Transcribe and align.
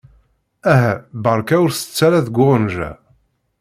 Aha 0.73 0.93
beṛka 1.23 1.55
ur 1.63 1.71
tett 1.73 1.97
ara 2.05 2.25
deg 2.25 2.35
uɣenǧa. 2.45 2.91